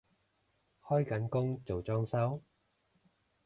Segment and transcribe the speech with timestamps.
[0.87, 2.41] 開緊工做裝修？